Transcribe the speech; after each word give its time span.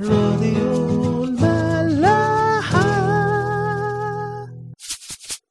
راديو 0.00 1.24
الملاحة. 1.24 2.82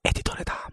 اديتور 0.05 0.35
دعم. 0.47 0.71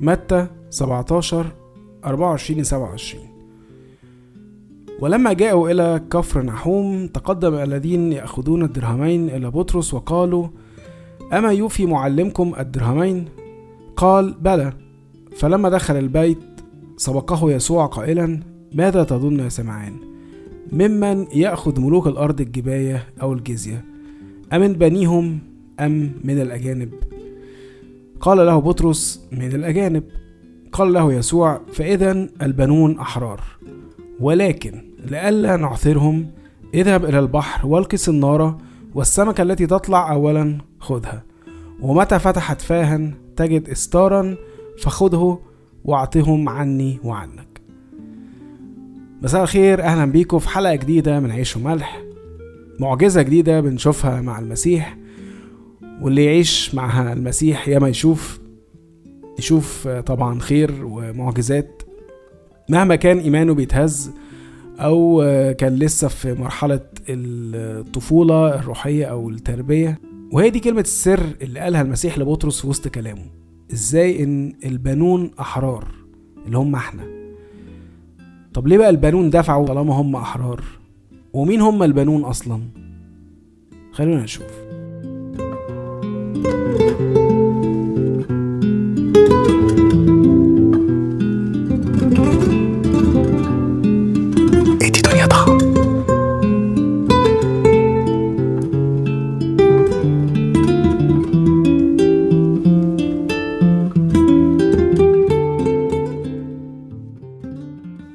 متى 0.00 0.46
17 0.70 1.46
24 2.04 2.64
27 2.64 3.31
ولما 5.00 5.32
جاءوا 5.32 5.70
إلى 5.70 6.02
كفر 6.10 6.42
نحوم 6.42 7.06
تقدم 7.06 7.54
الذين 7.54 8.12
يأخذون 8.12 8.62
الدرهمين 8.62 9.28
إلى 9.28 9.50
بطرس 9.50 9.94
وقالوا 9.94 10.46
أما 11.32 11.52
يوفي 11.52 11.86
معلمكم 11.86 12.52
الدرهمين؟ 12.58 13.24
قال 13.96 14.34
بلى. 14.40 14.72
فلما 15.36 15.68
دخل 15.68 15.96
البيت 15.96 16.38
سبقه 16.96 17.52
يسوع 17.52 17.86
قائلا 17.86 18.40
ماذا 18.74 19.04
تظن 19.04 19.38
يا 19.40 19.48
سمعان؟ 19.48 19.92
ممن 20.72 21.26
يأخذ 21.34 21.80
ملوك 21.80 22.06
الأرض 22.06 22.40
الجباية 22.40 23.08
أو 23.22 23.32
الجزية؟ 23.32 23.84
أمن 24.52 24.72
بنيهم 24.72 25.38
أم 25.80 26.12
من 26.24 26.40
الأجانب؟ 26.40 26.94
قال 28.20 28.46
له 28.46 28.58
بطرس 28.58 29.28
من 29.32 29.52
الأجانب. 29.54 30.04
قال 30.72 30.92
له 30.92 31.12
يسوع 31.12 31.60
فإذا 31.72 32.28
البنون 32.42 32.98
أحرار. 32.98 33.40
ولكن 34.22 34.84
لئلا 35.10 35.56
نعثرهم 35.56 36.26
اذهب 36.74 37.04
إلى 37.04 37.18
البحر 37.18 37.66
والق 37.66 37.94
النار 38.08 38.58
والسمكة 38.94 39.42
التي 39.42 39.66
تطلع 39.66 40.12
أولا 40.12 40.58
خذها. 40.78 41.22
ومتى 41.80 42.18
فتحت 42.18 42.60
فاها 42.60 43.10
تجد 43.36 43.68
استارا 43.68 44.36
فخذه 44.78 45.38
واعطهم 45.84 46.48
عني 46.48 46.98
وعنك. 47.04 47.60
مساء 49.22 49.42
الخير 49.42 49.82
أهلا 49.82 50.04
بيكم 50.04 50.38
في 50.38 50.48
حلقة 50.48 50.74
جديدة 50.74 51.20
من 51.20 51.30
عيش 51.30 51.56
وملح. 51.56 52.02
معجزة 52.80 53.22
جديدة 53.22 53.60
بنشوفها 53.60 54.20
مع 54.20 54.38
المسيح 54.38 54.98
واللي 56.00 56.24
يعيش 56.24 56.74
مع 56.74 57.12
المسيح 57.12 57.68
ياما 57.68 57.88
يشوف 57.88 58.40
يشوف 59.38 59.88
طبعا 59.88 60.38
خير 60.40 60.74
ومعجزات 60.84 61.81
مهما 62.68 62.96
كان 62.96 63.18
إيمانه 63.18 63.54
بيتهز 63.54 64.10
أو 64.78 65.18
كان 65.58 65.74
لسه 65.74 66.08
في 66.08 66.34
مرحلة 66.34 66.80
الطفولة 67.08 68.54
الروحية 68.54 69.04
أو 69.04 69.30
التربية. 69.30 70.00
وهي 70.32 70.50
دي 70.50 70.60
كلمة 70.60 70.80
السر 70.80 71.26
اللي 71.42 71.60
قالها 71.60 71.82
المسيح 71.82 72.18
لبطرس 72.18 72.60
في 72.60 72.66
وسط 72.66 72.88
كلامه. 72.88 73.24
إزاي 73.72 74.22
إن 74.24 74.52
البنون 74.64 75.30
أحرار؟ 75.40 75.88
اللي 76.46 76.58
هم 76.58 76.74
إحنا. 76.74 77.02
طب 78.54 78.66
ليه 78.66 78.78
بقى 78.78 78.90
البنون 78.90 79.30
دفعوا 79.30 79.66
طالما 79.66 79.94
هم 79.94 80.16
أحرار؟ 80.16 80.64
ومين 81.32 81.60
هم 81.60 81.82
البنون 81.82 82.24
أصلا؟ 82.24 82.60
خلونا 83.92 84.22
نشوف. 84.22 84.61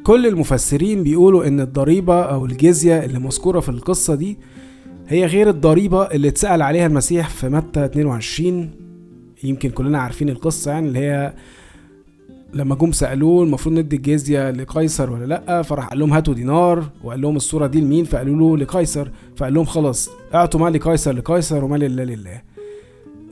كل 0.08 0.28
المفسرين 0.28 1.04
بيقولوا 1.04 1.48
إن 1.48 1.60
الضريبة 1.60 2.22
أو 2.22 2.46
الجزية 2.46 3.06
اللي 3.06 3.20
مذكورة 3.20 3.60
في 3.60 3.70
القصة 3.70 4.16
دي 4.16 4.38
هي 5.08 5.26
غير 5.26 5.50
الضريبة 5.50 6.04
اللي 6.04 6.28
اتسأل 6.28 6.62
عليها 6.62 6.88
المسيح 6.88 7.30
في 7.30 7.50
متى 7.50 7.86
22 7.86 8.70
يمكن 9.44 9.70
كلنا 9.70 10.00
عارفين 10.00 10.30
القصة 10.30 10.72
يعني 10.72 10.88
اللي 10.88 11.00
هي 11.00 11.34
لما 12.54 12.76
جم 12.76 12.92
سألوه 12.92 13.44
المفروض 13.44 13.76
ندي 13.76 13.96
الجزية 13.96 14.52
لقيصر 14.52 15.12
ولا 15.12 15.26
لأ 15.26 15.62
فراح 15.62 15.88
قال 15.88 16.00
لهم 16.00 16.14
هاتوا 16.14 16.34
دينار 16.34 16.84
وقال 17.04 17.22
لهم 17.22 17.36
الصورة 17.36 17.68
دي 17.68 17.82
لمين؟ 17.82 18.06
فقالوا 18.06 18.58
له 18.58 18.64
لقيصر. 18.64 19.10
فقال 19.36 19.54
لهم 19.54 19.66
خلاص 19.66 20.10
اعطوا 20.34 20.60
مال 20.60 20.74
لقيصر 20.74 21.12
لقيصر 21.12 21.66
ومال 21.66 21.80
لله 21.80 22.04
لله 22.04 22.42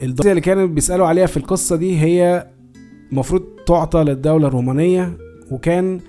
الجزية 0.04 0.30
اللي 0.30 0.42
كانوا 0.42 0.66
بيسألوا 0.66 1.08
عليها 1.08 1.26
في 1.26 1.38
القصة 1.38 1.76
دي 1.76 2.00
هي 2.02 2.48
المفروض 3.12 3.44
تعطى 3.68 4.04
للدولة 4.04 4.48
الرومانية 4.48 5.18
وكان 5.52 6.00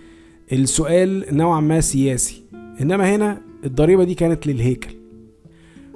السؤال 0.53 1.25
نوعا 1.37 1.61
ما 1.61 1.81
سياسي 1.81 2.45
إنما 2.81 3.15
هنا 3.15 3.41
الضريبة 3.65 4.05
دي 4.05 4.15
كانت 4.15 4.47
للهيكل. 4.47 4.95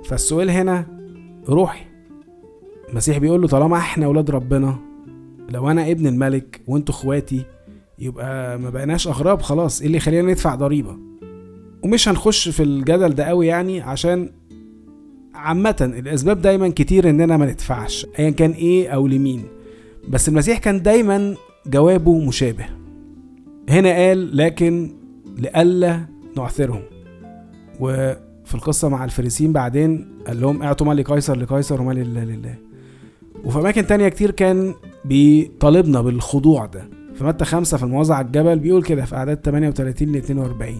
فالسؤال 0.04 0.50
هنا 0.50 0.86
روحي. 1.48 1.84
المسيح 2.90 3.18
بيقول 3.18 3.40
له 3.42 3.48
طالما 3.48 3.76
إحنا 3.76 4.06
أولاد 4.06 4.30
ربنا 4.30 4.78
لو 5.50 5.70
أنا 5.70 5.90
ابن 5.90 6.06
الملك 6.06 6.60
وأنتوا 6.66 6.94
إخواتي 6.94 7.42
يبقى 7.98 8.58
ما 8.58 8.70
بقيناش 8.70 9.08
أغراب 9.08 9.42
خلاص 9.42 9.80
إيه 9.80 9.86
اللي 9.86 9.96
يخلينا 9.96 10.30
ندفع 10.32 10.54
ضريبة؟ 10.54 10.98
ومش 11.82 12.08
هنخش 12.08 12.48
في 12.48 12.62
الجدل 12.62 13.14
ده 13.14 13.24
قوي 13.24 13.46
يعني 13.46 13.80
عشان 13.80 14.30
عامة 15.34 15.76
الأسباب 15.98 16.42
دايما 16.42 16.68
كتير 16.68 17.10
إننا 17.10 17.36
ما 17.36 17.46
ندفعش 17.46 18.06
أيا 18.18 18.30
كان 18.30 18.50
إيه 18.50 18.88
أو 18.88 19.06
لمين. 19.06 19.44
بس 20.08 20.28
المسيح 20.28 20.58
كان 20.58 20.82
دايما 20.82 21.34
جوابه 21.66 22.18
مشابه. 22.18 22.66
هنا 23.68 23.90
قال 23.90 24.36
لكن 24.36 24.90
لئلا 25.38 26.00
نعثرهم. 26.36 26.82
وفي 27.80 28.54
القصة 28.54 28.88
مع 28.88 29.04
الفريسين 29.04 29.52
بعدين 29.52 30.08
قال 30.26 30.40
لهم 30.40 30.62
اعطوا 30.62 30.86
مال 30.86 30.96
لقيصر 30.96 31.36
لقيصر 31.36 31.82
ومال 31.82 31.96
لله 31.96 32.24
لله 32.24 32.54
وفي 33.44 33.58
أماكن 33.58 33.86
تانية 33.86 34.08
كتير 34.08 34.30
كان 34.30 34.74
بيطالبنا 35.04 36.00
بالخضوع 36.00 36.66
ده. 36.66 36.88
في 37.14 37.24
متى 37.24 37.44
خمسة 37.44 37.76
في 37.76 37.82
الموعظة 37.82 38.14
على 38.14 38.26
الجبل 38.26 38.58
بيقول 38.58 38.82
كده 38.82 39.04
في 39.04 39.16
أعداد 39.16 39.36
38 39.36 40.12
ل 40.12 40.16
42 40.16 40.74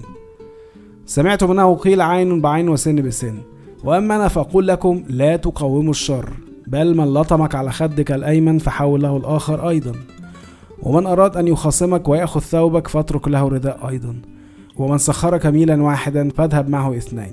سمعتم 1.06 1.50
أنه 1.50 1.74
قيل 1.74 2.00
عين 2.00 2.40
بعين 2.40 2.68
وسن 2.68 2.96
بسن. 2.96 3.34
وأما 3.84 4.16
أنا 4.16 4.28
فأقول 4.28 4.68
لكم 4.68 5.04
لا 5.08 5.36
تقاوموا 5.36 5.90
الشر 5.90 6.30
بل 6.66 6.96
من 6.96 7.14
لطمك 7.14 7.54
على 7.54 7.72
خدك 7.72 8.12
الأيمن 8.12 8.58
فحول 8.58 9.02
له 9.02 9.16
الآخر 9.16 9.68
أيضا. 9.68 9.92
ومن 10.82 11.06
أراد 11.06 11.36
أن 11.36 11.48
يخاصمك 11.48 12.08
ويأخذ 12.08 12.40
ثوبك 12.40 12.88
فاترك 12.88 13.28
له 13.28 13.48
رداء 13.48 13.88
أيضا. 13.88 14.16
ومن 14.76 14.98
سخرك 14.98 15.46
ميلا 15.46 15.82
واحدا 15.82 16.28
فاذهب 16.28 16.68
معه 16.68 16.96
اثنين. 16.96 17.30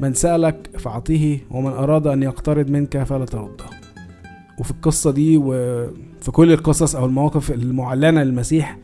من 0.00 0.14
سألك 0.14 0.70
فأعطيه 0.78 1.38
ومن 1.50 1.72
أراد 1.72 2.06
أن 2.06 2.22
يقترض 2.22 2.70
منك 2.70 3.02
فلا 3.02 3.24
ترده. 3.24 3.64
وفي 4.58 4.70
القصة 4.70 5.10
دي 5.10 5.36
وفي 5.36 6.30
كل 6.32 6.52
القصص 6.52 6.96
أو 6.96 7.06
المواقف 7.06 7.50
المعلنة 7.50 8.22
للمسيح 8.22 8.78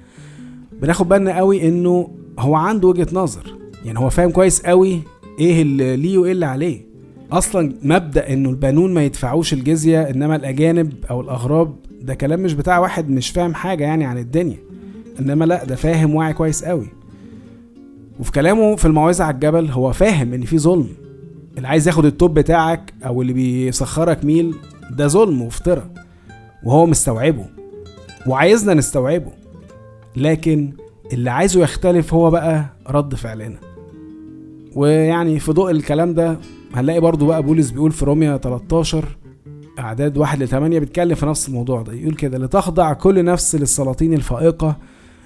بناخد 0.83 1.09
بالنا 1.09 1.37
قوي 1.37 1.69
إنه 1.69 2.11
هو 2.39 2.55
عنده 2.55 2.89
وجهة 2.89 3.09
نظر. 3.13 3.55
يعني 3.85 3.99
هو 3.99 4.11
فاهم 4.11 4.31
كويس 4.31 4.63
قوي 4.63 5.01
إيه 5.39 5.63
اللي 5.63 5.97
ليه 5.97 6.19
وإيه 6.19 6.33
اللي 6.33 6.47
عليه. 6.47 6.87
أصلا 7.33 7.73
مبدأ 7.83 8.33
إنه 8.33 8.51
البنون 8.51 8.95
ما 8.95 9.05
يدفعوش 9.05 9.53
الجزية 9.53 10.03
إنما 10.03 10.37
الأجانب 10.37 10.93
أو 11.11 11.21
الأغراب 11.21 11.75
ده 12.05 12.15
كلام 12.15 12.41
مش 12.43 12.53
بتاع 12.55 12.79
واحد 12.79 13.11
مش 13.11 13.31
فاهم 13.31 13.55
حاجة 13.55 13.85
يعني 13.85 14.05
عن 14.05 14.19
الدنيا. 14.19 14.57
إنما 15.21 15.45
لأ 15.45 15.65
ده 15.65 15.77
فاهم 15.77 16.15
واعي 16.15 16.33
كويس 16.33 16.65
قوي. 16.65 16.87
وفي 18.21 18.33
كلامه 18.33 18.77
في 18.77 18.85
الموعظة 18.85 19.25
على 19.25 19.35
الجبل 19.35 19.71
هو 19.71 19.93
فاهم 19.93 20.35
إن 20.35 20.43
في 20.43 20.59
ظلم. 20.59 20.89
اللي 21.57 21.69
عايز 21.69 21.87
ياخد 21.89 22.05
التوب 22.05 22.35
بتاعك 22.39 22.95
أو 23.07 23.23
اللي 23.23 23.33
بيسخرك 23.33 24.25
ميل 24.25 24.55
ده 24.91 25.07
ظلم 25.09 25.43
وافتراء 25.43 25.91
وهو 26.65 26.87
مستوعبه. 26.87 27.45
وعايزنا 28.27 28.75
نستوعبه. 28.75 29.31
لكن 30.17 30.73
اللي 31.12 31.31
عايزه 31.31 31.61
يختلف 31.62 32.15
هو 32.15 32.31
بقى 32.31 32.65
رد 32.89 33.15
فعلنا. 33.15 33.59
ويعني 34.75 35.39
في 35.39 35.53
ضوء 35.53 35.71
الكلام 35.71 36.15
ده 36.15 36.39
هنلاقي 36.75 37.00
برضو 37.00 37.27
بقى 37.27 37.43
بولس 37.43 37.71
بيقول 37.71 37.93
في 37.93 38.05
روميا 38.05 38.37
13 38.37 39.05
أعداد 39.79 40.19
واحد 40.19 40.43
لثمانية 40.43 40.79
بيتكلم 40.79 41.15
في 41.15 41.26
نفس 41.26 41.49
الموضوع 41.49 41.82
ده. 41.82 41.93
يقول 41.93 42.15
كده 42.15 42.38
لتخضع 42.38 42.93
كل 42.93 43.25
نفس 43.25 43.55
للسلاطين 43.55 44.15
الفائقة 44.15 44.76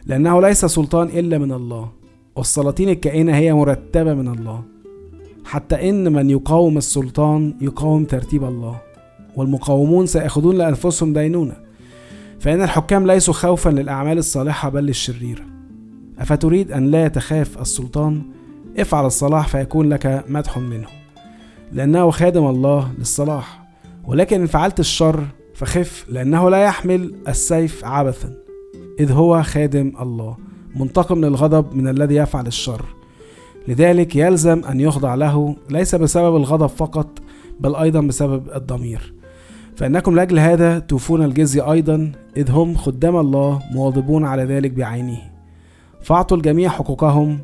لأنه 0.06 0.40
ليس 0.40 0.64
سلطان 0.64 1.06
إلا 1.06 1.38
من 1.38 1.52
الله 1.52 1.88
والسلاطين 2.36 2.88
الكائنة 2.88 3.36
هي 3.36 3.52
مرتبة 3.54 4.14
من 4.14 4.28
الله. 4.28 4.62
حتى 5.44 5.88
إن 5.90 6.12
من 6.12 6.30
يقاوم 6.30 6.78
السلطان 6.78 7.54
يقاوم 7.60 8.04
ترتيب 8.04 8.44
الله 8.44 8.80
والمقاومون 9.36 10.06
سيأخذون 10.06 10.56
لأنفسهم 10.58 11.12
دينونة. 11.12 11.56
فإن 12.40 12.62
الحكام 12.62 13.06
ليسوا 13.06 13.34
خوفا 13.34 13.70
للأعمال 13.70 14.18
الصالحة 14.18 14.68
بل 14.68 14.84
للشريرة 14.84 15.42
أفتريد 16.18 16.72
أن 16.72 16.90
لا 16.90 17.08
تخاف 17.08 17.60
السلطان؟ 17.60 18.22
افعل 18.78 19.06
الصلاح 19.06 19.48
فيكون 19.48 19.88
لك 19.88 20.24
مدح 20.28 20.58
منه 20.58 20.86
لأنه 21.72 22.10
خادم 22.10 22.46
الله 22.46 22.92
للصلاح. 22.98 23.67
ولكن 24.08 24.40
إن 24.40 24.46
فعلت 24.46 24.80
الشر 24.80 25.24
فخف 25.54 26.06
لأنه 26.08 26.50
لا 26.50 26.64
يحمل 26.64 27.14
السيف 27.28 27.84
عبثا 27.84 28.34
إذ 29.00 29.12
هو 29.12 29.42
خادم 29.42 29.92
الله 30.00 30.36
منتقم 30.76 31.24
للغضب 31.24 31.74
من 31.74 31.88
الذي 31.88 32.14
يفعل 32.14 32.46
الشر. 32.46 32.84
لذلك 33.68 34.16
يلزم 34.16 34.64
أن 34.64 34.80
يخضع 34.80 35.14
له 35.14 35.56
ليس 35.70 35.94
بسبب 35.94 36.36
الغضب 36.36 36.66
فقط 36.66 37.18
بل 37.60 37.76
أيضا 37.76 38.00
بسبب 38.00 38.42
الضمير. 38.54 39.14
فإنكم 39.76 40.16
لأجل 40.16 40.38
هذا 40.38 40.78
توفون 40.78 41.24
الجزية 41.24 41.72
أيضا 41.72 42.12
إذ 42.36 42.50
هم 42.50 42.74
خدام 42.74 43.16
الله 43.16 43.62
مواظبون 43.72 44.24
على 44.24 44.44
ذلك 44.44 44.70
بعينه. 44.70 45.18
فأعطوا 46.02 46.36
الجميع 46.36 46.68
حقوقهم 46.70 47.38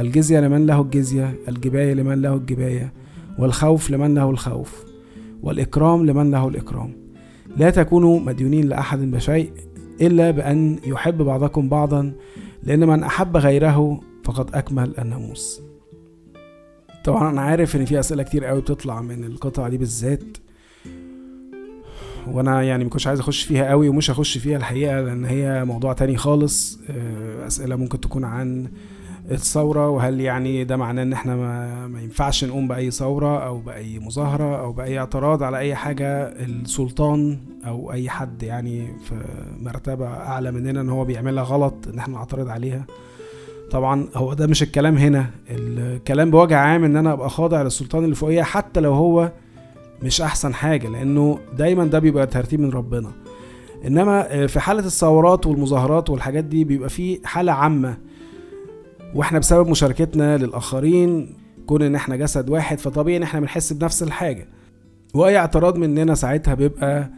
الجزية 0.00 0.40
لمن 0.40 0.66
له 0.66 0.80
الجزية 0.80 1.34
الجباية 1.48 1.94
لمن 1.94 2.22
له 2.22 2.34
الجباية 2.34 2.92
والخوف 3.38 3.90
لمن 3.90 4.14
له 4.14 4.30
الخوف. 4.30 4.89
والإكرام 5.42 6.06
لمن 6.06 6.30
له 6.30 6.48
الإكرام. 6.48 6.92
لا 7.56 7.70
تكونوا 7.70 8.20
مديونين 8.20 8.68
لأحد 8.68 8.98
بشيء 8.98 9.52
إلا 10.00 10.30
بأن 10.30 10.78
يحب 10.86 11.22
بعضكم 11.22 11.68
بعضا 11.68 12.12
لأن 12.62 12.88
من 12.88 13.02
أحب 13.02 13.36
غيره 13.36 14.00
فقد 14.24 14.54
أكمل 14.54 14.94
الناموس. 14.98 15.62
طبعا 17.04 17.30
أنا 17.30 17.40
عارف 17.40 17.76
إن 17.76 17.84
في 17.84 18.00
أسئلة 18.00 18.22
كتير 18.22 18.44
قوي 18.44 18.60
بتطلع 18.60 19.00
من 19.00 19.24
القطعة 19.24 19.68
دي 19.68 19.78
بالذات 19.78 20.22
وأنا 22.26 22.62
يعني 22.62 22.84
مكنتش 22.84 23.06
عايز 23.06 23.20
أخش 23.20 23.42
فيها 23.42 23.70
قوي 23.70 23.88
ومش 23.88 24.10
هخش 24.10 24.38
فيها 24.38 24.56
الحقيقة 24.56 25.00
لأن 25.00 25.24
هي 25.24 25.64
موضوع 25.64 25.92
تاني 25.92 26.16
خالص. 26.16 26.80
آه، 26.90 27.46
أسئلة 27.46 27.76
ممكن 27.76 28.00
تكون 28.00 28.24
عن 28.24 28.68
الثورة 29.30 29.88
وهل 29.88 30.20
يعني 30.20 30.64
ده 30.64 30.76
معناه 30.76 31.02
إن 31.02 31.12
إحنا 31.12 31.36
ما, 31.36 31.86
ما 31.86 32.00
ينفعش 32.02 32.44
نقوم 32.44 32.68
بأي 32.68 32.90
ثورة 32.90 33.46
أو 33.46 33.58
بأي 33.58 33.98
مظاهرة 33.98 34.60
أو 34.60 34.72
بأي 34.72 34.98
اعتراض 34.98 35.42
على 35.42 35.58
أي 35.58 35.74
حاجة 35.74 36.22
السلطان 36.22 37.38
أو 37.66 37.92
أي 37.92 38.10
حد 38.10 38.42
يعني 38.42 38.86
في 39.08 39.14
مرتبة 39.60 40.06
أعلى 40.06 40.50
مننا 40.52 40.80
إن 40.80 40.88
هو 40.88 41.04
بيعملها 41.04 41.44
غلط 41.44 41.74
إن 41.92 41.98
إحنا 41.98 42.14
نعترض 42.14 42.48
عليها؟ 42.48 42.84
طبعا 43.70 44.06
هو 44.14 44.34
ده 44.34 44.46
مش 44.46 44.62
الكلام 44.62 44.96
هنا. 44.98 45.26
الكلام 45.50 46.30
بوجه 46.30 46.56
عام 46.56 46.84
إن 46.84 46.96
أنا 46.96 47.12
أبقى 47.12 47.30
خاضع 47.30 47.62
للسلطان 47.62 48.04
اللي 48.04 48.14
فوقيه 48.14 48.42
حتى 48.42 48.80
لو 48.80 48.92
هو 48.92 49.32
مش 50.02 50.20
أحسن 50.20 50.54
حاجة 50.54 50.88
لأنه 50.88 51.38
دايما 51.58 51.84
ده 51.84 51.98
بيبقى 51.98 52.26
ترتيب 52.26 52.60
من 52.60 52.70
ربنا. 52.70 53.10
إنما 53.86 54.46
في 54.46 54.60
حالة 54.60 54.86
الثورات 54.86 55.46
والمظاهرات 55.46 56.10
والحاجات 56.10 56.44
دي 56.44 56.64
بيبقى 56.64 56.88
في 56.88 57.20
حالة 57.24 57.52
عامة. 57.52 57.96
وإحنا 59.14 59.38
بسبب 59.38 59.68
مشاركتنا 59.68 60.36
للآخرين 60.36 61.36
كون 61.66 61.82
إن 61.82 61.94
إحنا 61.94 62.16
جسد 62.16 62.50
واحد 62.50 62.78
فطبيعي 62.78 63.16
إن 63.16 63.22
إحنا 63.22 63.40
بنحس 63.40 63.72
بنفس 63.72 64.02
الحاجة. 64.02 64.48
وأي 65.14 65.38
اعتراض 65.38 65.76
مننا 65.78 66.14
ساعتها 66.14 66.54
بيبقى 66.54 67.10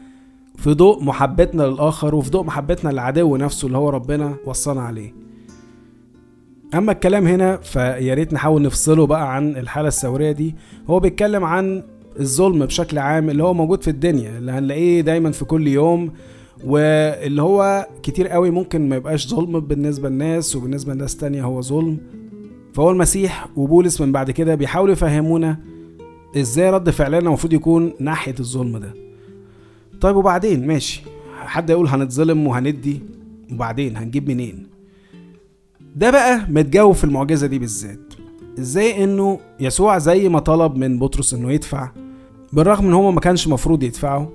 في 0.56 0.74
ضوء 0.74 1.04
محبتنا 1.04 1.62
للآخر 1.62 2.14
وفي 2.14 2.30
ضوء 2.30 2.44
محبتنا 2.44 2.90
للعدو 2.90 3.36
نفسه 3.36 3.66
اللي 3.66 3.78
هو 3.78 3.88
ربنا 3.90 4.34
وصانا 4.46 4.82
عليه. 4.82 5.12
أما 6.74 6.92
الكلام 6.92 7.26
هنا 7.26 7.56
فيا 7.56 8.14
ريت 8.14 8.32
نحاول 8.32 8.62
نفصله 8.62 9.06
بقى 9.06 9.34
عن 9.36 9.56
الحالة 9.56 9.88
الثورية 9.88 10.32
دي. 10.32 10.54
هو 10.90 11.00
بيتكلم 11.00 11.44
عن 11.44 11.82
الظلم 12.20 12.66
بشكل 12.66 12.98
عام 12.98 13.30
اللي 13.30 13.42
هو 13.42 13.54
موجود 13.54 13.82
في 13.82 13.90
الدنيا 13.90 14.38
اللي 14.38 14.52
هنلاقيه 14.52 15.00
دايما 15.00 15.32
في 15.32 15.44
كل 15.44 15.68
يوم. 15.68 16.12
واللي 16.64 17.42
هو 17.42 17.88
كتير 18.02 18.28
قوي 18.28 18.50
ممكن 18.50 18.88
ما 18.88 18.96
يبقاش 18.96 19.28
ظلم 19.28 19.60
بالنسبة 19.60 20.08
للناس 20.08 20.56
وبالنسبة 20.56 20.94
لناس 20.94 21.16
تانية 21.16 21.42
هو 21.44 21.60
ظلم. 21.60 21.98
فهو 22.74 22.90
المسيح 22.90 23.46
وبولس 23.56 24.00
من 24.00 24.12
بعد 24.12 24.30
كده 24.30 24.54
بيحاولوا 24.54 24.92
يفهمونا 24.92 25.56
إزاي 26.36 26.70
رد 26.70 26.90
فعلنا 26.90 27.18
المفروض 27.18 27.52
يكون 27.52 27.92
ناحية 28.00 28.34
الظلم 28.40 28.78
ده. 28.78 28.94
طيب 30.00 30.16
وبعدين؟ 30.16 30.66
ماشي. 30.66 31.02
حد 31.40 31.70
يقول 31.70 31.88
هنتظلم 31.88 32.46
وهندي؟ 32.46 33.00
وبعدين؟ 33.52 33.96
هنجيب 33.96 34.28
منين؟ 34.30 34.66
ده 35.96 36.10
بقى 36.10 36.46
متجاوب 36.48 36.94
في 36.94 37.04
المعجزة 37.04 37.46
دي 37.46 37.58
بالذات. 37.58 38.14
إزاي 38.58 39.04
إنه 39.04 39.38
يسوع 39.60 39.98
زي 39.98 40.28
ما 40.28 40.38
طلب 40.40 40.76
من 40.76 40.98
بطرس 40.98 41.34
إنه 41.34 41.52
يدفع؟ 41.52 41.90
بالرغم 42.52 42.86
إن 42.86 42.92
هو 42.92 43.12
ما 43.12 43.20
كانش 43.20 43.48
مفروض 43.48 43.82
يدفعه. 43.82 44.30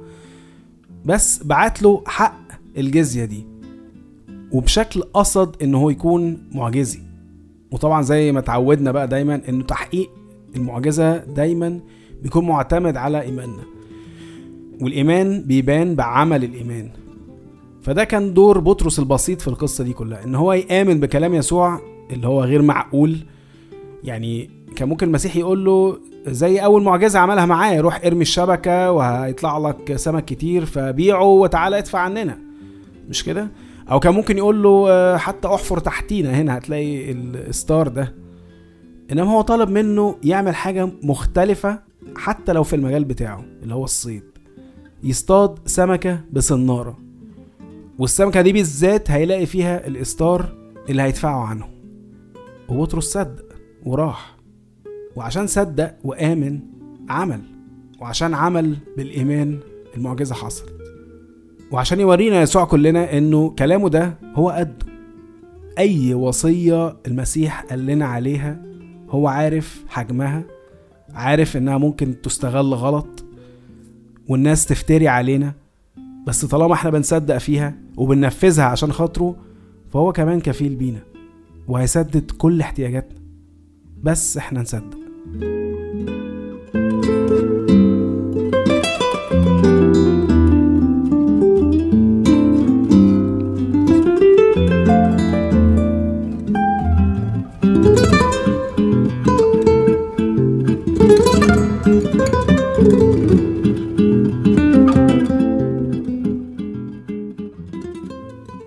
بس 1.05 1.43
بعت 1.43 1.81
له 1.81 2.03
حق 2.05 2.39
الجزية 2.77 3.25
دي 3.25 3.45
وبشكل 4.51 5.01
قصد 5.01 5.63
إن 5.63 5.75
هو 5.75 5.89
يكون 5.89 6.47
معجزي. 6.51 6.99
وطبعا 7.71 8.01
زي 8.01 8.31
ما 8.31 8.39
اتعودنا 8.39 8.91
بقى 8.91 9.07
دايما 9.07 9.41
إنه 9.49 9.63
تحقيق 9.63 10.09
المعجزة 10.55 11.17
دايما 11.17 11.79
بيكون 12.23 12.45
معتمد 12.47 12.97
على 12.97 13.21
إيماننا. 13.21 13.63
والإيمان 14.81 15.41
بيبان 15.41 15.95
بعمل 15.95 16.43
الإيمان. 16.43 16.89
فده 17.81 18.03
كان 18.03 18.33
دور 18.33 18.59
بطرس 18.59 18.99
البسيط 18.99 19.41
في 19.41 19.47
القصة 19.47 19.83
دي 19.83 19.93
كلها 19.93 20.23
إن 20.23 20.35
هو 20.35 20.53
يآمن 20.53 20.99
بكلام 20.99 21.33
يسوع 21.33 21.81
اللي 22.11 22.27
هو 22.27 22.43
غير 22.43 22.61
معقول 22.61 23.17
يعني 24.03 24.49
كان 24.75 24.89
ممكن 24.89 25.07
المسيح 25.07 25.35
يقول 25.35 25.65
له 25.65 25.99
زي 26.27 26.59
أول 26.59 26.83
معجزة 26.83 27.19
عملها 27.19 27.45
معاه 27.45 27.79
روح 27.79 28.01
ارمي 28.05 28.21
الشبكة 28.21 28.91
وهيطلع 28.91 29.57
لك 29.57 29.95
سمك 29.95 30.25
كتير 30.25 30.65
فبيعه 30.65 31.23
وتعالى 31.23 31.77
ادفع 31.77 31.99
عننا. 31.99 32.37
مش 33.09 33.23
كده؟ 33.23 33.51
أو 33.91 33.99
كان 33.99 34.13
ممكن 34.13 34.37
يقول 34.37 34.63
له 34.63 34.85
آه، 34.89 35.17
حتى 35.17 35.47
احفر 35.47 35.79
تحتينا 35.79 36.29
هنا 36.41 36.57
هتلاقي 36.57 37.11
الستار 37.11 37.87
ده. 37.87 38.15
إنما 39.11 39.31
هو 39.31 39.41
طلب 39.41 39.69
منه 39.69 40.15
يعمل 40.23 40.55
حاجة 40.55 40.89
مختلفة 41.03 41.79
حتى 42.17 42.53
لو 42.53 42.63
في 42.63 42.75
المجال 42.75 43.05
بتاعه 43.05 43.45
اللي 43.63 43.73
هو 43.73 43.83
الصيد. 43.83 44.23
يصطاد 45.03 45.59
سمكة 45.65 46.19
بصناره 46.31 46.97
والسمكة 47.99 48.41
دي 48.41 48.53
بالذات 48.53 49.11
هيلاقي 49.11 49.45
فيها 49.45 49.87
الاستار 49.87 50.55
اللي 50.89 51.01
هيدفعه 51.01 51.45
عنه. 51.45 51.67
وبطرس 52.69 53.03
صدق 53.05 53.45
وراح. 53.85 54.36
وعشان 55.17 55.47
صدق 55.47 55.95
وآمن 56.03 56.59
عمل 57.09 57.41
وعشان 57.99 58.33
عمل 58.33 58.77
بالإيمان 58.97 59.59
المعجزة 59.95 60.35
حصلت. 60.35 60.73
وعشان 61.71 61.99
يورينا 61.99 62.41
يسوع 62.41 62.65
كلنا 62.65 63.17
إنه 63.17 63.49
كلامه 63.49 63.89
ده 63.89 64.17
هو 64.35 64.49
قده. 64.49 64.85
أي 65.77 66.13
وصية 66.13 66.97
المسيح 67.07 67.61
قال 67.61 67.85
لنا 67.85 68.05
عليها 68.05 68.61
هو 69.09 69.27
عارف 69.27 69.85
حجمها 69.89 70.43
عارف 71.13 71.57
إنها 71.57 71.77
ممكن 71.77 72.21
تستغل 72.21 72.73
غلط 72.73 73.25
والناس 74.27 74.65
تفتري 74.65 75.07
علينا. 75.07 75.53
بس 76.27 76.45
طالما 76.45 76.73
إحنا 76.73 76.89
بنصدق 76.89 77.37
فيها 77.37 77.75
وبننفذها 77.97 78.65
عشان 78.65 78.91
خاطره 78.91 79.35
فهو 79.93 80.13
كمان 80.13 80.41
كفيل 80.41 80.75
بينا 80.75 81.03
وهيسدد 81.67 82.31
كل 82.31 82.61
احتياجاتنا. 82.61 83.19
بس 84.03 84.37
إحنا 84.37 84.61
نصدق. 84.61 85.06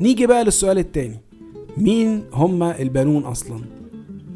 نيجي 0.00 0.26
بقى 0.26 0.44
للسؤال 0.44 0.78
التاني. 0.78 1.16
مين 1.76 2.22
هما 2.32 2.82
البنون 2.82 3.22
أصلا؟ 3.22 3.60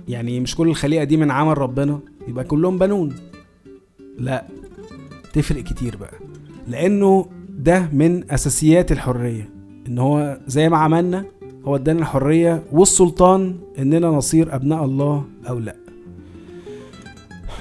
يعني 0.08 0.40
مش 0.40 0.56
كل 0.56 0.68
الخليقة 0.68 1.04
دي 1.04 1.16
من 1.16 1.30
عمل 1.30 1.58
ربنا؟ 1.58 2.00
يبقى 2.28 2.44
كلهم 2.44 2.78
بنون. 2.78 3.14
لا 4.18 4.44
تفرق 5.32 5.62
كتير 5.62 5.96
بقى 5.96 6.14
لأنه 6.68 7.26
ده 7.48 7.88
من 7.92 8.30
أساسيات 8.30 8.92
الحرية 8.92 9.48
إن 9.88 9.98
هو 9.98 10.38
زي 10.46 10.68
ما 10.68 10.76
عملنا 10.78 11.24
هو 11.64 11.76
ادانا 11.76 11.98
الحرية 12.00 12.62
والسلطان 12.72 13.56
إننا 13.78 14.06
نصير 14.08 14.54
أبناء 14.54 14.84
الله 14.84 15.24
أو 15.48 15.58
لأ. 15.58 15.76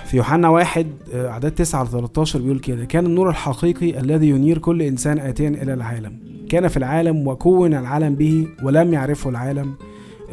في 0.05 0.17
يوحنا 0.17 0.49
واحد 0.49 0.87
آه، 1.13 1.27
أعداد 1.29 1.51
9 1.51 1.83
ل 1.83 1.87
13 1.87 2.41
بيقول 2.41 2.59
كده 2.59 2.85
كان 2.85 3.05
النور 3.05 3.29
الحقيقي 3.29 3.99
الذي 3.99 4.29
ينير 4.29 4.57
كل 4.57 4.81
إنسان 4.81 5.19
آتيا 5.19 5.49
إلى 5.49 5.73
العالم. 5.73 6.17
كان 6.49 6.67
في 6.67 6.77
العالم 6.77 7.27
وكون 7.27 7.73
العالم 7.73 8.15
به 8.15 8.47
ولم 8.63 8.93
يعرفه 8.93 9.29
العالم 9.29 9.73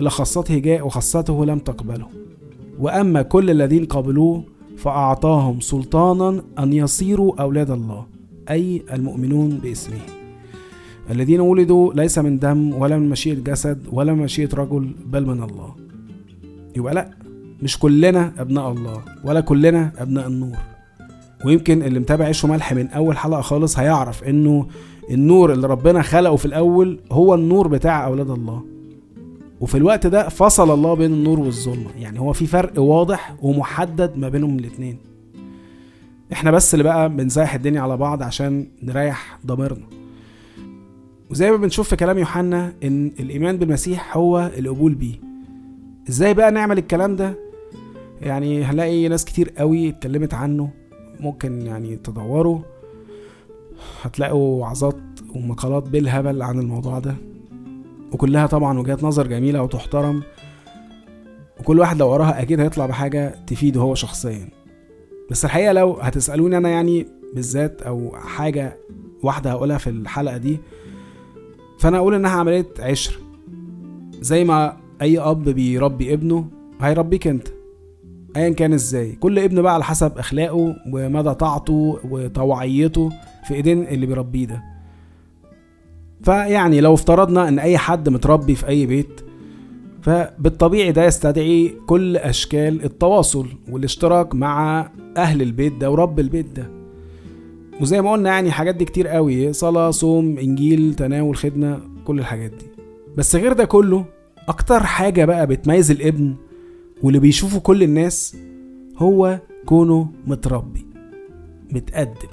إلى 0.01 0.11
خاصته 0.11 0.59
جاء 0.59 0.87
وخاصته 0.87 1.45
لم 1.45 1.59
تقبله. 1.59 2.20
وأما 2.81 3.23
كل 3.23 3.51
الذين 3.51 3.85
قبلوه 3.85 4.45
فأعطاهم 4.77 5.61
سلطانا 5.61 6.43
أن 6.59 6.73
يصيروا 6.73 7.43
أولاد 7.43 7.71
الله 7.71 8.07
أي 8.51 8.83
المؤمنون 8.93 9.49
باسمه. 9.49 9.99
الذين 11.11 11.41
ولدوا 11.41 11.95
ليس 11.95 12.19
من 12.19 12.39
دم 12.39 12.75
ولا 12.75 12.99
من 12.99 13.09
مشيئة 13.09 13.35
جسد 13.35 13.79
ولا 13.93 14.15
من 14.15 14.23
مشيئة 14.23 14.55
رجل 14.55 14.91
بل 15.07 15.27
من 15.27 15.43
الله. 15.43 15.75
يبقى 16.77 16.95
لأ 16.95 17.11
مش 17.63 17.79
كلنا 17.79 18.33
أبناء 18.39 18.73
الله 18.73 19.03
ولا 19.25 19.41
كلنا 19.41 19.93
أبناء 19.99 20.27
النور. 20.27 20.57
ويمكن 21.45 21.83
اللي 21.83 22.01
متابع 22.01 22.25
عيش 22.25 22.45
وملح 22.45 22.73
من 22.73 22.89
أول 22.89 23.17
حلقة 23.17 23.41
خالص 23.41 23.79
هيعرف 23.79 24.25
إنه 24.25 24.67
النور 25.11 25.53
اللي 25.53 25.67
ربنا 25.67 26.03
خلقه 26.03 26.37
في 26.37 26.45
الأول 26.45 27.01
هو 27.13 27.35
النور 27.35 27.69
بتاع 27.69 28.07
أولاد 28.07 28.31
الله. 28.31 28.70
وفي 29.61 29.75
الوقت 29.77 30.07
ده 30.07 30.29
فصل 30.29 30.75
الله 30.75 30.95
بين 30.95 31.13
النور 31.13 31.41
والظلمة. 31.41 31.91
يعني 31.99 32.21
هو 32.21 32.33
في 32.33 32.47
فرق 32.47 32.81
واضح 32.81 33.35
ومحدد 33.43 34.17
ما 34.17 34.29
بينهم 34.29 34.59
الاتنين. 34.59 34.99
إحنا 36.33 36.51
بس 36.51 36.75
اللي 36.75 36.85
بقى 36.85 37.09
بنزايح 37.09 37.55
الدنيا 37.55 37.81
على 37.81 37.97
بعض 37.97 38.23
عشان 38.23 38.67
نريح 38.83 39.39
ضميرنا. 39.47 39.87
وزي 41.31 41.51
ما 41.51 41.57
بنشوف 41.57 41.89
في 41.89 41.97
كلام 41.97 42.19
يوحنا 42.19 42.73
إن 42.85 43.13
الإيمان 43.21 43.57
بالمسيح 43.57 44.17
هو 44.17 44.51
القبول 44.59 44.95
بيه. 44.95 45.15
إزاي 46.09 46.35
بقى 46.35 46.51
نعمل 46.51 46.79
الكلام 46.79 47.17
ده؟ 47.17 47.35
يعني 48.21 48.65
هنلاقي 48.65 49.09
ناس 49.09 49.25
كتير 49.25 49.51
قوي 49.59 49.89
اتكلمت 49.89 50.35
عنه. 50.35 50.71
ممكن 51.21 51.67
يعني 51.67 51.97
تدوروا. 51.97 52.59
هتلاقوا 54.03 54.61
وعظات 54.61 54.97
ومقالات 55.35 55.89
بالهبل 55.89 56.43
عن 56.43 56.59
الموضوع 56.59 56.99
ده. 56.99 57.15
وكلها 58.13 58.47
طبعا 58.47 58.79
وجهات 58.79 59.05
نظر 59.05 59.27
جميلة 59.27 59.63
وتحترم. 59.63 60.23
وكل 61.61 61.79
واحد 61.79 61.99
لو 61.99 62.13
قراها 62.13 62.43
أكيد 62.43 62.61
هيطلع 62.61 62.87
بحاجة 62.87 63.35
تفيده 63.47 63.81
هو 63.81 63.95
شخصيا. 63.95 64.49
بس 65.31 65.45
الحقيقة 65.45 65.73
لو 65.73 65.93
هتسألوني 65.93 66.57
أنا 66.57 66.69
يعني 66.69 67.07
بالذات 67.35 67.83
أو 67.83 68.13
حاجة 68.17 68.77
واحدة 69.23 69.51
هقولها 69.51 69.79
في 69.79 69.91
الحلقة 69.91 70.37
دي 70.37 70.59
فأنا 71.79 71.97
أقول 71.97 72.15
إنها 72.15 72.31
عملية 72.31 72.67
عشر. 72.79 73.19
زي 74.21 74.45
ما 74.45 74.77
أي 75.03 75.19
أب 75.19 75.45
بيربي 75.49 76.15
ابنه 76.15 76.45
هيربيك 76.81 77.27
أنت. 77.27 77.49
ايا 78.37 78.51
كان 78.51 78.73
إزاي. 78.73 79.13
كل 79.13 79.39
ابن 79.39 79.63
بقى 79.63 79.75
على 79.75 79.85
حسب 79.85 80.19
أخلاقه 80.19 80.77
ومدى 80.93 81.35
طاعته 81.35 81.99
وطوعيته 82.11 83.11
في 83.49 83.55
إيدين 83.55 83.83
اللي 83.87 84.07
بيربيه 84.07 84.47
ده. 84.47 84.63
فيعني 86.23 86.81
لو 86.81 86.95
افترضنا 86.95 87.49
إن 87.49 87.59
أي 87.59 87.79
حد 87.79 88.09
متربي 88.09 88.55
في 88.55 88.69
أي 88.69 88.87
بيت 88.87 89.21
فبالطبيعي 90.03 90.93
ده 90.93 91.05
يستدعي 91.05 91.75
كل 91.87 92.17
أشكال 92.17 92.85
التواصل 92.85 93.47
والاشتراك 93.71 94.35
مع 94.35 94.89
أهل 95.17 95.43
البيت 95.43 95.73
ده 95.73 95.91
ورب 95.91 96.21
البيت 96.21 96.47
ده. 96.57 96.71
وزي 97.81 98.03
ما 98.03 98.13
قلنا 98.13 98.31
يعني 98.31 98.51
حاجات 98.51 98.75
دي 98.75 98.85
كتير 98.85 99.09
قوي 99.09 99.53
صلاة 99.53 99.91
صوم 99.91 100.39
إنجيل 100.39 100.95
تناول 100.95 101.37
خدمة 101.37 101.81
كل 102.05 102.19
الحاجات 102.19 102.51
دي. 102.51 102.67
بس 103.17 103.37
غير 103.37 103.53
ده 103.53 103.65
كله 103.65 104.05
أكتر 104.49 104.83
حاجة 104.83 105.25
بقى 105.25 105.47
بتميز 105.47 105.91
الابن 105.91 106.35
واللي 107.03 107.19
بيشوفه 107.19 107.61
كل 107.61 107.83
الناس 107.83 108.37
هو 108.99 109.41
كونه 109.67 110.09
متربي 110.27 110.87
متأدب. 111.73 112.31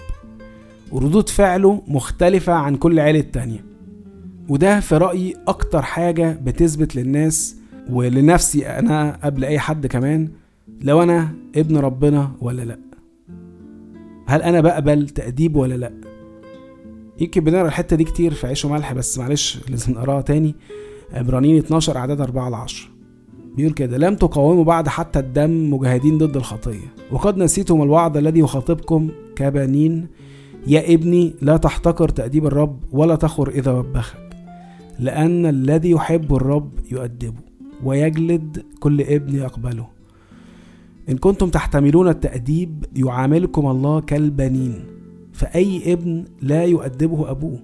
وردود 0.91 1.29
فعله 1.29 1.81
مختلفة 1.87 2.53
عن 2.53 2.75
كل 2.75 2.99
عيلة 2.99 3.19
تانية 3.21 3.66
وده 4.49 4.79
في 4.79 4.97
رأيي 4.97 5.35
أكتر 5.47 5.81
حاجة 5.81 6.39
بتثبت 6.43 6.95
للناس 6.95 7.55
ولنفسي 7.89 8.67
أنا 8.67 9.19
قبل 9.23 9.45
أي 9.45 9.59
حد 9.59 9.87
كمان 9.87 10.29
لو 10.81 11.03
أنا 11.03 11.29
ابن 11.55 11.77
ربنا 11.77 12.31
ولا 12.41 12.61
لأ. 12.61 12.79
هل 14.27 14.41
أنا 14.41 14.61
بقبل 14.61 15.09
تأديب 15.09 15.55
ولا 15.55 15.75
لأ؟ 15.75 15.91
يمكن 17.19 17.43
بنقرأ 17.43 17.67
الحتة 17.67 17.95
دي 17.95 18.03
كتير 18.03 18.33
في 18.33 18.47
عيش 18.47 18.65
وملح 18.65 18.93
بس 18.93 19.17
معلش 19.17 19.59
لازم 19.69 19.93
نقراها 19.93 20.21
تاني. 20.21 20.55
عبرانيين 21.13 21.57
12 21.57 21.97
أعداد 21.97 22.21
4 22.21 22.49
ل 22.49 22.53
10 22.53 22.89
بيقول 23.55 23.73
كده 23.73 23.97
لم 23.97 24.15
تقاوموا 24.15 24.63
بعد 24.63 24.87
حتى 24.87 25.19
الدم 25.19 25.73
مجاهدين 25.73 26.17
ضد 26.17 26.35
الخطية. 26.35 26.93
وقد 27.11 27.37
نسيتم 27.37 27.81
الوعد 27.81 28.17
الذي 28.17 28.39
يخاطبكم 28.39 29.09
كبنين. 29.35 30.07
يا 30.67 30.93
ابني 30.93 31.35
لا 31.41 31.57
تحتقر 31.57 32.09
تأديب 32.09 32.45
الرب 32.45 32.79
ولا 32.91 33.15
تخر 33.15 33.49
إذا 33.49 33.71
وبخك 33.71 34.26
لأن 34.99 35.45
الذي 35.45 35.91
يحب 35.91 36.35
الرب 36.35 36.71
يؤدبه 36.91 37.41
ويجلد 37.83 38.65
كل 38.79 39.01
ابن 39.01 39.35
يقبله. 39.35 39.87
إن 41.09 41.17
كنتم 41.17 41.49
تحتملون 41.49 42.07
التأديب 42.07 42.85
يعاملكم 42.95 43.67
الله 43.67 44.01
كالبنين 44.01 44.83
فأي 45.33 45.93
ابن 45.93 46.25
لا 46.41 46.63
يؤدبه 46.63 47.31
أبوه. 47.31 47.59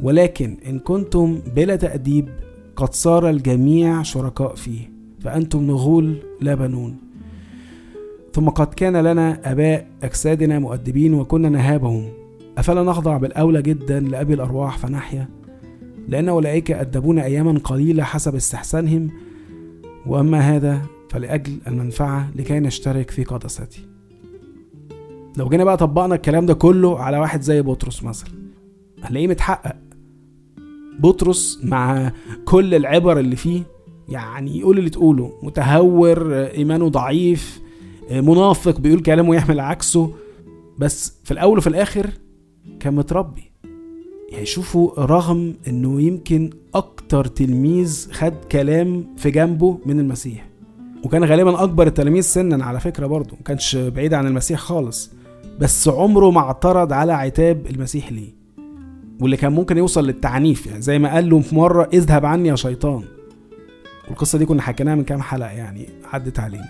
ولكن 0.00 0.56
إن 0.68 0.78
كنتم 0.78 1.38
بلا 1.56 1.76
تأديب 1.76 2.28
قد 2.76 2.94
صار 2.94 3.30
الجميع 3.30 4.02
شركاء 4.02 4.54
فيه 4.54 4.90
فأنتم 5.20 5.62
نغول 5.62 6.16
لا 6.40 6.54
بنون. 6.54 6.96
ثم 8.32 8.48
قد 8.48 8.66
كان 8.66 8.96
لنا 8.96 9.52
آباء 9.52 9.86
أجسادنا 10.02 10.58
مؤدبين 10.58 11.14
وكنا 11.14 11.48
نهابهم. 11.48 12.08
أفلا 12.58 12.82
نخضع 12.82 13.16
بالأولى 13.16 13.62
جدا 13.62 14.00
لأبي 14.00 14.34
الأرواح 14.34 14.78
فنحيا؟ 14.78 15.28
لأن 16.08 16.28
أولئك 16.28 16.70
أدبونا 16.70 17.24
أياما 17.24 17.58
قليلة 17.64 18.02
حسب 18.04 18.34
استحسانهم 18.34 19.10
وأما 20.06 20.40
هذا 20.40 20.82
فلأجل 21.10 21.58
المنفعة 21.66 22.30
لكي 22.36 22.60
نشترك 22.60 23.10
في 23.10 23.24
قدسته 23.24 23.78
لو 25.36 25.48
جينا 25.48 25.64
بقى 25.64 25.76
طبقنا 25.76 26.14
الكلام 26.14 26.46
ده 26.46 26.54
كله 26.54 27.00
على 27.00 27.18
واحد 27.18 27.42
زي 27.42 27.62
بطرس 27.62 28.02
مثلا 28.04 28.30
هنلاقيه 29.02 29.26
متحقق. 29.28 29.76
بطرس 31.00 31.60
مع 31.64 32.12
كل 32.44 32.74
العبر 32.74 33.18
اللي 33.18 33.36
فيه 33.36 33.62
يعني 34.08 34.58
يقول 34.58 34.78
اللي 34.78 34.90
تقوله 34.90 35.32
متهور 35.42 36.34
إيمانه 36.34 36.88
ضعيف 36.88 37.60
منافق 38.10 38.80
بيقول 38.80 39.00
كلامه 39.00 39.34
يحمل 39.36 39.60
عكسه. 39.60 40.14
بس 40.78 41.12
في 41.24 41.30
الأول 41.30 41.58
وفي 41.58 41.66
الآخر 41.66 42.10
كان 42.80 42.94
متربي. 42.94 43.47
يعني 44.28 44.46
شوفوا 44.46 45.04
رغم 45.04 45.54
إنه 45.68 46.00
يمكن 46.00 46.50
أكتر 46.74 47.24
تلميذ 47.24 48.08
خد 48.12 48.34
كلام 48.52 49.14
في 49.16 49.30
جنبه 49.30 49.78
من 49.86 50.00
المسيح. 50.00 50.48
وكان 51.04 51.24
غالبا 51.24 51.62
أكبر 51.62 51.86
التلاميذ 51.86 52.22
سنا 52.22 52.64
على 52.64 52.80
فكرة 52.80 53.06
برضه 53.06 53.36
ما 53.36 53.42
كانش 53.44 53.76
بعيد 53.76 54.14
عن 54.14 54.26
المسيح 54.26 54.60
خالص. 54.60 55.10
بس 55.60 55.88
عمره 55.88 56.30
ما 56.30 56.40
اعترض 56.40 56.92
على 56.92 57.12
عتاب 57.12 57.66
المسيح 57.66 58.12
ليه. 58.12 58.38
واللي 59.20 59.36
كان 59.36 59.52
ممكن 59.52 59.78
يوصل 59.78 60.06
للتعنيف 60.06 60.66
يعني 60.66 60.82
زي 60.82 60.98
ما 60.98 61.14
قال 61.14 61.30
له 61.30 61.40
في 61.40 61.54
مرة 61.54 61.88
اذهب 61.92 62.26
عني 62.26 62.48
يا 62.48 62.56
شيطان. 62.56 63.02
والقصة 64.08 64.38
دي 64.38 64.46
كنا 64.46 64.62
حكيناها 64.62 64.94
من 64.94 65.04
كام 65.04 65.22
حلقة 65.22 65.50
يعني 65.50 65.88
عدت 66.04 66.38
علينا. 66.38 66.68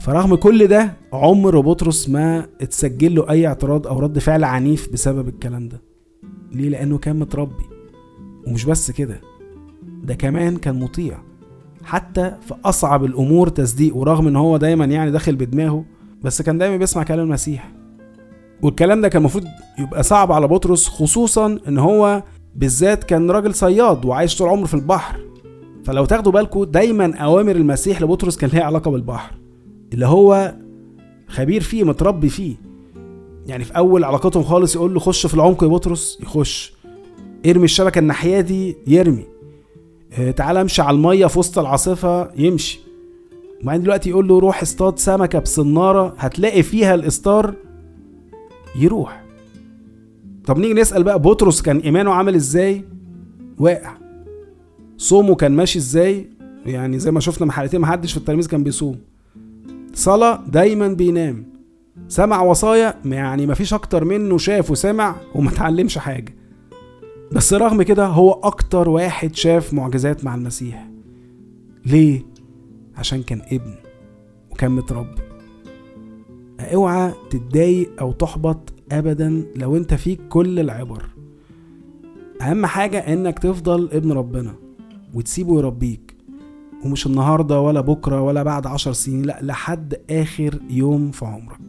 فرغم 0.00 0.34
كل 0.34 0.66
ده 0.66 0.96
عمر 1.12 1.60
بطرس 1.60 2.08
ما 2.08 2.46
اتسجل 2.60 3.14
له 3.14 3.30
أي 3.30 3.46
اعتراض 3.46 3.86
أو 3.86 3.98
رد 3.98 4.18
فعل 4.18 4.44
عنيف 4.44 4.92
بسبب 4.92 5.28
الكلام 5.28 5.68
ده. 5.68 5.89
ليه؟ 6.52 6.68
لأنه 6.68 6.98
كان 6.98 7.18
متربي. 7.18 7.64
ومش 8.46 8.64
بس 8.64 8.90
كده 8.90 9.20
ده 10.02 10.14
كمان 10.14 10.56
كان 10.56 10.80
مطيع. 10.80 11.18
حتى 11.84 12.36
في 12.48 12.54
أصعب 12.64 13.04
الأمور 13.04 13.48
تصديق 13.48 13.96
ورغم 13.96 14.26
إن 14.26 14.36
هو 14.36 14.56
دايما 14.56 14.84
يعني 14.84 15.10
داخل 15.10 15.36
بدماغه 15.36 15.84
بس 16.22 16.42
كان 16.42 16.58
دايما 16.58 16.76
بيسمع 16.76 17.02
كلام 17.02 17.26
المسيح. 17.26 17.72
والكلام 18.62 19.00
ده 19.00 19.08
كان 19.08 19.20
المفروض 19.20 19.44
يبقى 19.78 20.02
صعب 20.02 20.32
على 20.32 20.48
بطرس 20.48 20.88
خصوصا 20.88 21.58
إن 21.68 21.78
هو 21.78 22.22
بالذات 22.54 23.04
كان 23.04 23.30
راجل 23.30 23.54
صياد 23.54 24.04
وعايش 24.04 24.38
طول 24.38 24.48
عمره 24.48 24.66
في 24.66 24.74
البحر. 24.74 25.20
فلو 25.84 26.04
تاخدوا 26.04 26.32
بالكم 26.32 26.64
دايما 26.64 27.16
أوامر 27.16 27.56
المسيح 27.56 28.02
لبطرس 28.02 28.36
كان 28.36 28.50
ليها 28.50 28.62
علاقة 28.64 28.90
بالبحر. 28.90 29.34
اللي 29.92 30.06
هو 30.06 30.54
خبير 31.28 31.60
فيه 31.60 31.84
متربي 31.84 32.28
فيه. 32.28 32.54
يعني 33.46 33.64
في 33.64 33.76
أول 33.76 34.04
علاقتهم 34.04 34.42
خالص 34.42 34.74
يقول 34.74 34.94
له 34.94 35.00
خش 35.00 35.26
في 35.26 35.34
العمق 35.34 35.64
يا 35.64 35.68
بطرس 35.68 36.18
يخش. 36.22 36.74
ارمي 37.46 37.64
الشبكة 37.64 37.98
الناحية 37.98 38.40
دي 38.40 38.76
يرمي. 38.86 39.24
آه 40.12 40.30
تعال 40.30 40.56
أمشي 40.56 40.82
على 40.82 40.96
المية 40.96 41.26
في 41.26 41.38
وسط 41.38 41.58
العاصفة 41.58 42.30
يمشي. 42.36 42.80
وبعدين 43.62 43.82
دلوقتي 43.82 44.10
يقول 44.10 44.28
له 44.28 44.38
روح 44.38 44.62
اصطاد 44.62 44.98
سمكة 44.98 45.38
بصنارة 45.38 46.14
هتلاقي 46.18 46.62
فيها 46.62 46.94
الإستار 46.94 47.54
يروح. 48.76 49.24
طب 50.46 50.58
نيجي 50.58 50.74
نسأل 50.74 51.02
بقى 51.02 51.18
بطرس 51.18 51.62
كان 51.62 51.78
إيمانه 51.78 52.12
عامل 52.12 52.34
إزاي؟ 52.34 52.84
واقع. 53.58 53.92
صومه 54.96 55.34
كان 55.34 55.52
ماشي 55.52 55.78
إزاي؟ 55.78 56.30
يعني 56.66 56.98
زي 56.98 57.10
ما 57.10 57.20
شفنا 57.20 57.46
من 57.46 57.52
حلقتين 57.52 57.80
محدش 57.80 58.12
في 58.12 58.18
التلاميذ 58.18 58.46
كان 58.46 58.64
بيصوم. 58.64 58.98
صلاة 59.94 60.40
دايما 60.48 60.88
بينام. 60.88 61.49
سمع 62.08 62.42
وصايا 62.42 62.94
يعني 63.04 63.46
مفيش 63.46 63.74
أكتر 63.74 64.04
منه 64.04 64.38
شاف 64.38 64.70
وسمع 64.70 65.16
وما 65.34 65.50
اتعلمش 65.50 65.98
حاجة. 65.98 66.34
بس 67.32 67.54
رغم 67.54 67.82
كده 67.82 68.06
هو 68.06 68.32
أكتر 68.32 68.88
واحد 68.88 69.34
شاف 69.34 69.74
معجزات 69.74 70.24
مع 70.24 70.34
المسيح. 70.34 70.90
ليه؟ 71.86 72.22
عشان 72.96 73.22
كان 73.22 73.42
ابن 73.52 73.74
وكان 74.50 74.70
متربي. 74.70 75.22
أوعى 76.60 77.12
تتضايق 77.30 77.90
أو 78.00 78.12
تحبط 78.12 78.72
ابدا 78.92 79.44
لو 79.56 79.76
أنت 79.76 79.94
فيك 79.94 80.20
كل 80.28 80.60
العبر. 80.60 81.04
أهم 82.42 82.66
حاجة 82.66 82.98
إنك 82.98 83.38
تفضل 83.38 83.88
ابن 83.92 84.12
ربنا 84.12 84.54
وتسيبه 85.14 85.58
يربيك. 85.58 86.16
ومش 86.84 87.06
النهاردة 87.06 87.60
ولا 87.60 87.80
بكرة 87.80 88.20
ولا 88.20 88.42
بعد 88.42 88.66
عشر 88.66 88.92
سنين 88.92 89.22
لأ 89.22 89.38
لحد 89.42 89.94
آخر 90.10 90.58
يوم 90.70 91.10
في 91.10 91.24
عمرك. 91.24 91.60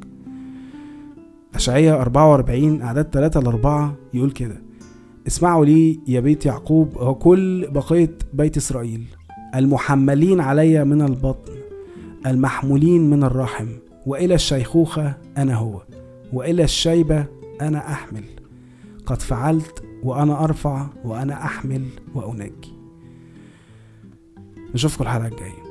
أشعية 1.55 2.01
44 2.01 2.81
أعداد 2.81 3.05
3 3.11 3.39
ل 3.39 3.45
4 3.47 3.95
يقول 4.13 4.31
كده. 4.31 4.61
اسمعوا 5.27 5.65
لي 5.65 5.99
يا 6.07 6.19
بيت 6.19 6.45
يعقوب 6.45 6.97
وكل 6.97 7.67
بقية 7.71 8.17
بيت 8.33 8.57
إسرائيل. 8.57 9.03
المحملين 9.55 10.39
علي 10.41 10.85
من 10.85 11.01
البطن 11.01 11.53
المحمولين 12.25 13.09
من 13.09 13.23
الرحم 13.23 13.67
وإلى 14.05 14.35
الشيخوخة 14.35 15.13
أنا 15.37 15.55
هو 15.55 15.81
وإلى 16.33 16.63
الشيبة 16.63 17.25
أنا 17.61 17.91
أحمل. 17.91 18.23
قد 19.05 19.21
فعلت 19.21 19.83
وأنا 20.03 20.43
أرفع 20.43 20.85
وأنا 21.05 21.33
أحمل 21.45 21.85
وأنجي 22.15 22.73
نشوفكم 24.73 25.03
الحلقة 25.03 25.27
الجاية. 25.27 25.61